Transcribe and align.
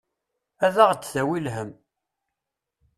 Ad 0.65 0.75
aɣ-d-tawi 0.83 1.39
lhemm. 1.45 1.71